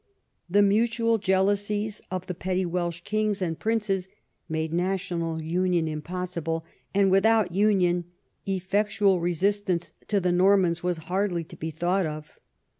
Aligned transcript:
The 0.49 0.63
mutual 0.63 1.19
jealousies 1.19 2.01
of 2.09 2.25
the 2.25 2.33
petty 2.33 2.65
Welsh 2.65 3.01
kings 3.01 3.39
and 3.39 3.59
princes 3.59 4.09
made 4.49 4.73
national 4.73 5.43
union 5.43 5.87
impossible, 5.87 6.65
and 6.91 7.11
without 7.11 7.51
union 7.53 8.05
effectual 8.47 9.19
resistance 9.19 9.93
to 10.07 10.19
the 10.19 10.31
Normans 10.31 10.81
was 10.81 10.97
hardly 11.05 11.43
to 11.43 11.55
be 11.55 11.69
thought 11.69 12.07
of. 12.07 12.39